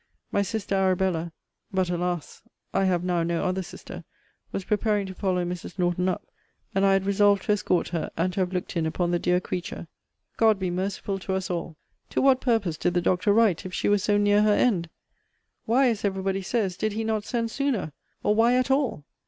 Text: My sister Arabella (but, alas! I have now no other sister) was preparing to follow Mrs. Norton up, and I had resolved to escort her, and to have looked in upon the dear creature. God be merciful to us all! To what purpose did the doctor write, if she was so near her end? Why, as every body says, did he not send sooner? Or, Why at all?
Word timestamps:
My 0.31 0.41
sister 0.41 0.73
Arabella 0.73 1.31
(but, 1.71 1.91
alas! 1.91 2.41
I 2.73 2.85
have 2.85 3.03
now 3.03 3.21
no 3.21 3.45
other 3.45 3.61
sister) 3.61 4.03
was 4.51 4.63
preparing 4.63 5.05
to 5.05 5.13
follow 5.13 5.45
Mrs. 5.45 5.77
Norton 5.77 6.09
up, 6.09 6.25
and 6.73 6.83
I 6.83 6.93
had 6.93 7.05
resolved 7.05 7.43
to 7.43 7.51
escort 7.51 7.89
her, 7.89 8.09
and 8.17 8.33
to 8.33 8.39
have 8.39 8.51
looked 8.51 8.75
in 8.75 8.87
upon 8.87 9.11
the 9.11 9.19
dear 9.19 9.39
creature. 9.39 9.85
God 10.37 10.57
be 10.57 10.71
merciful 10.71 11.19
to 11.19 11.35
us 11.35 11.51
all! 11.51 11.77
To 12.09 12.19
what 12.19 12.41
purpose 12.41 12.77
did 12.79 12.95
the 12.95 12.99
doctor 13.01 13.31
write, 13.31 13.63
if 13.63 13.75
she 13.75 13.89
was 13.89 14.01
so 14.01 14.17
near 14.17 14.41
her 14.41 14.51
end? 14.53 14.89
Why, 15.65 15.89
as 15.89 16.03
every 16.03 16.23
body 16.23 16.41
says, 16.41 16.77
did 16.77 16.93
he 16.93 17.03
not 17.03 17.23
send 17.23 17.51
sooner? 17.51 17.93
Or, 18.23 18.33
Why 18.33 18.55
at 18.55 18.71
all? 18.71 19.05